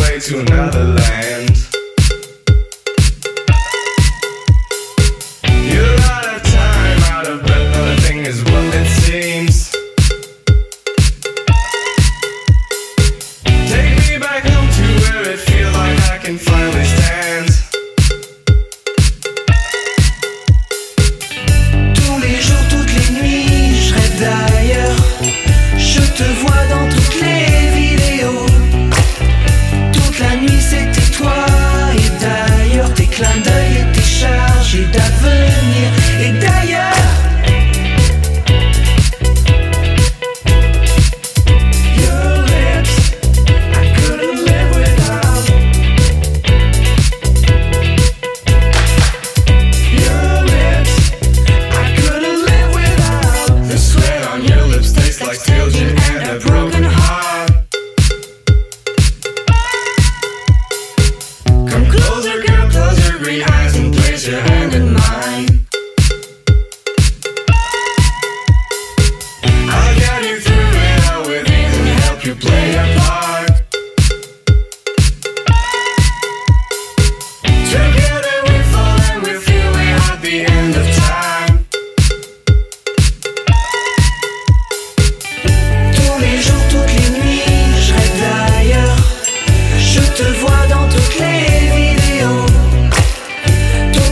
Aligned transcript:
way 0.00 0.18
to 0.20 0.40
another 0.40 0.84
land. 0.84 1.56
You're 5.70 6.00
out 6.12 6.26
of 6.34 6.42
time, 6.42 6.98
out 7.12 7.26
of 7.26 7.42
breath, 7.46 7.74
nothing 7.76 8.18
is 8.26 8.42
what 8.44 8.74
it 8.74 8.88
seems. 9.02 9.70
Take 13.72 13.98
me 14.08 14.18
back 14.18 14.44
home 14.44 14.68
to 14.78 14.86
where 15.02 15.32
it 15.32 15.38
feels 15.38 15.74
like 15.74 15.98
I 16.10 16.18
can 16.18 16.38
finally 16.38 16.84
stand. 16.84 17.07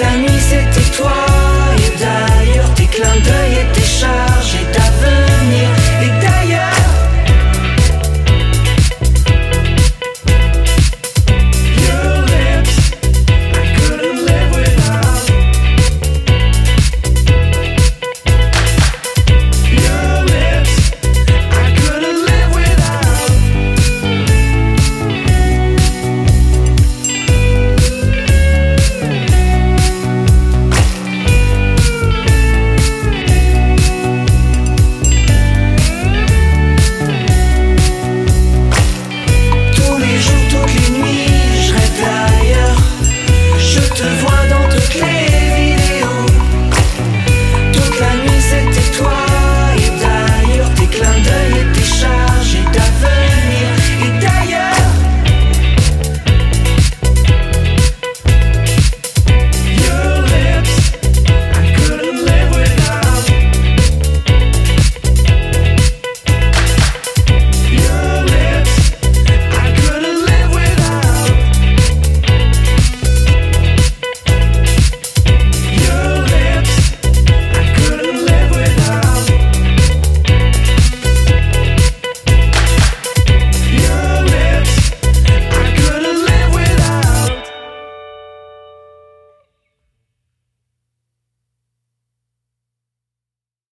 la 0.00 0.16
nuit 0.16 0.40
c'était 0.40 0.96
toi. 0.96 1.27